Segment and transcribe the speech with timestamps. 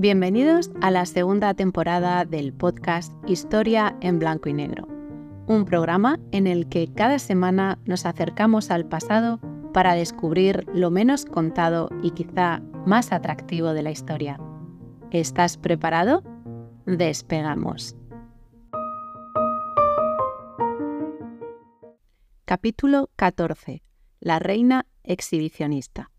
[0.00, 4.88] Bienvenidos a la segunda temporada del podcast Historia en Blanco y Negro,
[5.46, 9.40] un programa en el que cada semana nos acercamos al pasado
[9.74, 14.40] para descubrir lo menos contado y quizá más atractivo de la historia.
[15.10, 16.22] ¿Estás preparado?
[16.86, 17.94] Despegamos.
[22.46, 23.82] Capítulo 14.
[24.20, 26.09] La reina exhibicionista.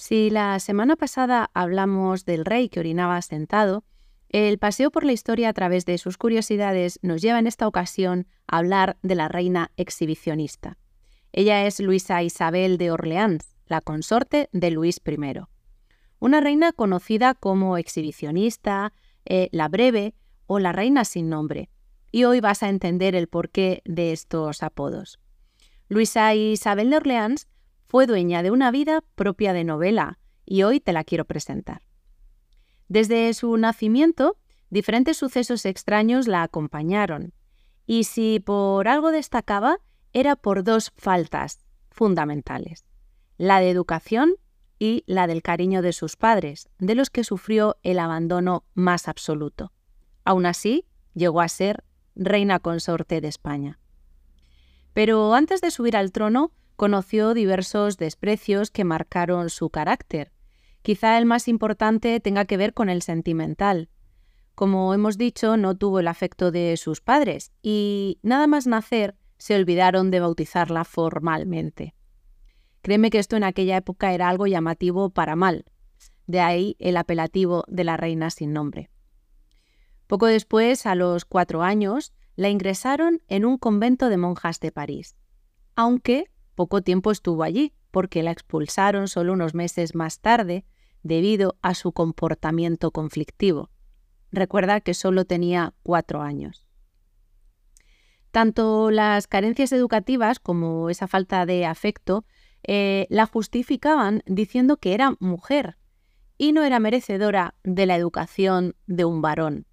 [0.00, 3.84] Si la semana pasada hablamos del rey que orinaba sentado,
[4.30, 8.26] el paseo por la historia a través de sus curiosidades nos lleva en esta ocasión
[8.46, 10.78] a hablar de la reina exhibicionista.
[11.32, 15.42] Ella es Luisa Isabel de Orleans, la consorte de Luis I.
[16.18, 18.94] Una reina conocida como exhibicionista,
[19.26, 20.14] eh, la breve
[20.46, 21.68] o la reina sin nombre.
[22.10, 25.20] Y hoy vas a entender el porqué de estos apodos.
[25.88, 27.48] Luisa Isabel de Orleans
[27.90, 31.82] fue dueña de una vida propia de novela y hoy te la quiero presentar.
[32.86, 34.36] Desde su nacimiento,
[34.70, 37.34] diferentes sucesos extraños la acompañaron,
[37.86, 39.80] y si por algo destacaba,
[40.12, 42.86] era por dos faltas fundamentales,
[43.38, 44.36] la de educación
[44.78, 49.72] y la del cariño de sus padres, de los que sufrió el abandono más absoluto.
[50.24, 51.82] Aún así, llegó a ser
[52.14, 53.80] reina consorte de España.
[54.92, 60.32] Pero antes de subir al trono, conoció diversos desprecios que marcaron su carácter.
[60.80, 63.90] Quizá el más importante tenga que ver con el sentimental.
[64.54, 69.56] Como hemos dicho, no tuvo el afecto de sus padres y nada más nacer se
[69.56, 71.94] olvidaron de bautizarla formalmente.
[72.80, 75.66] Créeme que esto en aquella época era algo llamativo para mal,
[76.26, 78.88] de ahí el apelativo de la reina sin nombre.
[80.06, 85.14] Poco después, a los cuatro años, la ingresaron en un convento de monjas de París,
[85.76, 86.24] aunque
[86.60, 90.66] poco tiempo estuvo allí, porque la expulsaron solo unos meses más tarde
[91.02, 93.70] debido a su comportamiento conflictivo.
[94.30, 96.66] Recuerda que solo tenía cuatro años.
[98.30, 102.26] Tanto las carencias educativas como esa falta de afecto
[102.62, 105.78] eh, la justificaban diciendo que era mujer
[106.36, 109.66] y no era merecedora de la educación de un varón.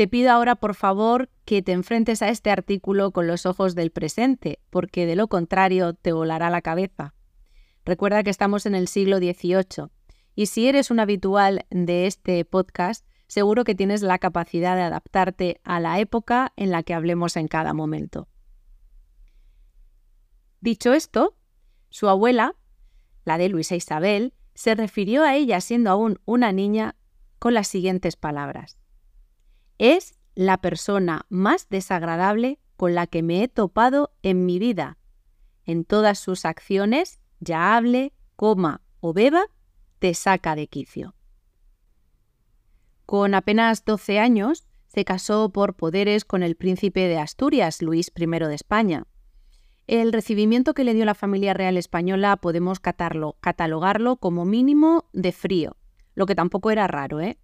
[0.00, 3.90] Te pido ahora, por favor, que te enfrentes a este artículo con los ojos del
[3.90, 7.12] presente, porque de lo contrario te volará la cabeza.
[7.84, 9.90] Recuerda que estamos en el siglo XVIII,
[10.34, 15.60] y si eres un habitual de este podcast, seguro que tienes la capacidad de adaptarte
[15.64, 18.26] a la época en la que hablemos en cada momento.
[20.62, 21.36] Dicho esto,
[21.90, 22.56] su abuela,
[23.26, 26.96] la de Luisa Isabel, se refirió a ella siendo aún una niña
[27.38, 28.80] con las siguientes palabras.
[29.80, 34.98] Es la persona más desagradable con la que me he topado en mi vida.
[35.64, 39.46] En todas sus acciones, ya hable, coma o beba,
[39.98, 41.14] te saca de quicio.
[43.06, 48.26] Con apenas 12 años, se casó por poderes con el príncipe de Asturias, Luis I
[48.26, 49.06] de España.
[49.86, 55.78] El recibimiento que le dio la familia real española podemos catalogarlo como mínimo de frío,
[56.14, 57.38] lo que tampoco era raro, ¿eh?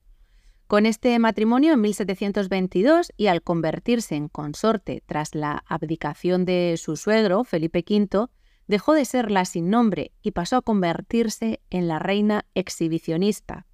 [0.67, 6.97] Con este matrimonio en 1722 y al convertirse en consorte tras la abdicación de su
[6.97, 8.27] suegro, Felipe V,
[8.67, 13.65] dejó de ser la sin nombre y pasó a convertirse en la reina exhibicionista.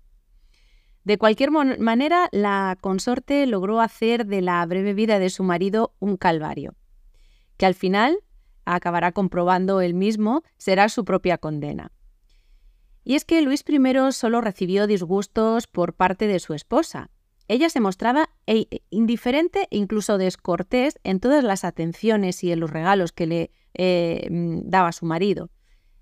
[1.05, 6.19] De cualquier manera, la consorte logró hacer de la breve vida de su marido un
[6.19, 6.75] calvario,
[7.57, 8.19] que al final
[8.67, 11.91] acabará comprobando él mismo será su propia condena.
[13.05, 17.11] Y es que Luis I solo recibió disgustos por parte de su esposa.
[17.49, 22.61] Ella se mostraba e, e, indiferente e incluso descortés en todas las atenciones y en
[22.61, 25.51] los regalos que le eh, mm, daba su marido.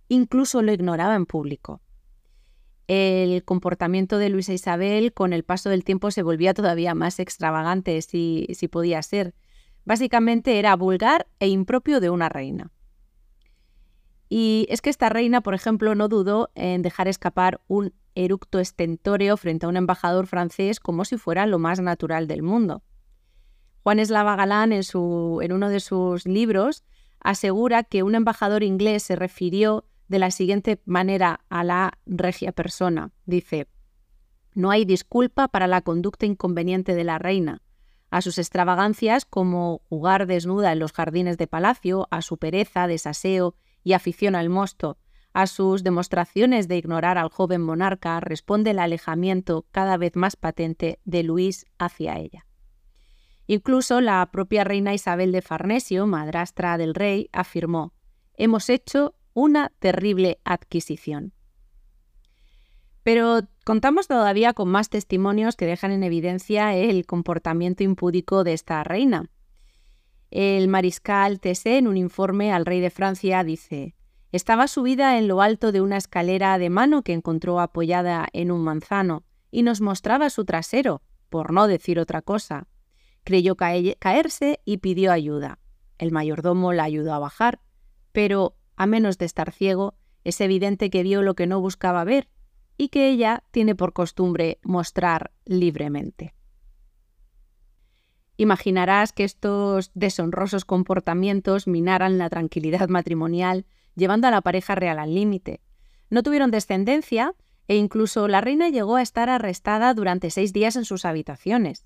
[0.08, 1.80] Incluso lo ignoraba en público.
[2.88, 8.02] El comportamiento de Luisa Isabel con el paso del tiempo se volvía todavía más extravagante
[8.02, 9.34] si podía ser.
[9.84, 12.72] Básicamente era vulgar e impropio de una reina.
[14.32, 19.36] Y es que esta reina, por ejemplo, no dudó en dejar escapar un eructo estentóreo
[19.36, 22.84] frente a un embajador francés como si fuera lo más natural del mundo.
[23.82, 26.84] Juan Eslava Galán, en, su, en uno de sus libros,
[27.18, 33.10] asegura que un embajador inglés se refirió de la siguiente manera a la regia persona.
[33.26, 33.66] Dice,
[34.54, 37.62] no hay disculpa para la conducta inconveniente de la reina,
[38.10, 43.56] a sus extravagancias como jugar desnuda en los jardines de palacio, a su pereza, desaseo
[43.82, 44.98] y afición al mosto.
[45.32, 50.98] A sus demostraciones de ignorar al joven monarca responde el alejamiento cada vez más patente
[51.04, 52.46] de Luis hacia ella.
[53.46, 57.94] Incluso la propia reina Isabel de Farnesio, madrastra del rey, afirmó,
[58.34, 61.32] Hemos hecho una terrible adquisición.
[63.02, 68.84] Pero contamos todavía con más testimonios que dejan en evidencia el comportamiento impúdico de esta
[68.84, 69.30] reina.
[70.30, 73.94] El mariscal Tessé, en un informe al rey de Francia, dice:
[74.30, 78.62] Estaba subida en lo alto de una escalera de mano que encontró apoyada en un
[78.62, 82.68] manzano y nos mostraba su trasero, por no decir otra cosa.
[83.24, 85.58] Creyó caerse y pidió ayuda.
[85.98, 87.60] El mayordomo la ayudó a bajar,
[88.12, 89.94] pero, a menos de estar ciego,
[90.24, 92.28] es evidente que vio lo que no buscaba ver
[92.76, 96.34] y que ella tiene por costumbre mostrar libremente.
[98.40, 103.66] Imaginarás que estos deshonrosos comportamientos minaran la tranquilidad matrimonial,
[103.96, 105.60] llevando a la pareja real al límite.
[106.08, 107.34] No tuvieron descendencia
[107.68, 111.84] e incluso la reina llegó a estar arrestada durante seis días en sus habitaciones.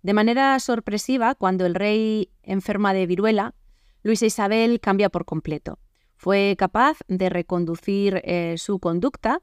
[0.00, 3.54] De manera sorpresiva, cuando el rey enferma de viruela,
[4.02, 5.78] Luisa Isabel cambia por completo.
[6.16, 9.42] Fue capaz de reconducir eh, su conducta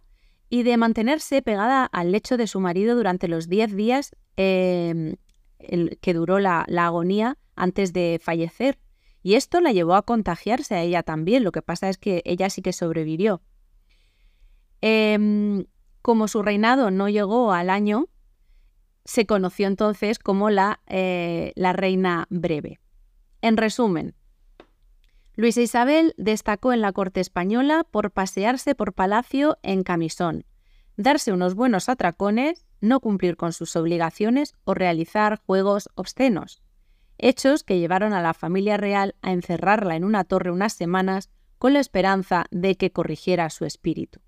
[0.50, 4.16] y de mantenerse pegada al lecho de su marido durante los diez días
[5.60, 8.80] em, que duró la, agonía antes de fallecer.
[9.22, 11.44] Y esto la llevó a contagiarse a ella también.
[11.44, 13.42] Lo que pasa es que ella sí que sobrevivió.
[14.82, 15.66] Em,
[16.02, 18.08] como su reinado no llegó al año,
[19.06, 22.80] se conoció entonces como la, eh, la reina breve.
[23.42, 24.16] En resumen,
[25.36, 30.46] Luisa Isabel destacó en la corte española por pasearse por palacio en camisón,
[30.98, 36.62] darse unos buenos atracones no cumplir con sus obligaciones o realizar juegos obscenos,
[37.18, 41.74] hechos que llevaron a la familia real a encerrarla en una torre unas semanas con
[41.74, 44.22] la esperanza de que corrigiera su espíritu.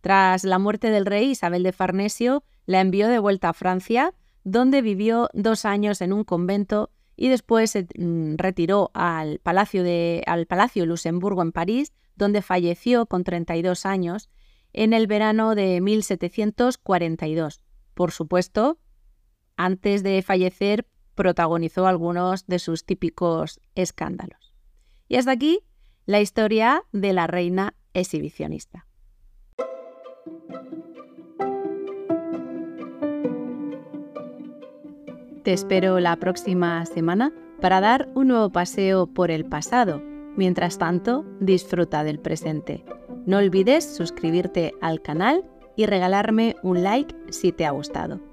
[0.00, 4.14] Tras la muerte del rey, Isabel de Farnesio la envió de vuelta a Francia,
[4.44, 10.22] donde vivió dos años en un convento y después se mm, retiró al Palacio, de,
[10.26, 14.30] al Palacio Luxemburgo en París, donde falleció con 32 años
[14.72, 17.62] en el verano de 1742.
[17.94, 18.78] Por supuesto,
[19.56, 24.54] antes de fallecer protagonizó algunos de sus típicos escándalos.
[25.08, 25.60] Y hasta aquí
[26.06, 28.86] la historia de la reina exhibicionista.
[35.44, 40.00] Te espero la próxima semana para dar un nuevo paseo por el pasado.
[40.36, 42.84] Mientras tanto, disfruta del presente.
[43.26, 45.44] No olvides suscribirte al canal
[45.76, 48.29] y regalarme un like si te ha gustado.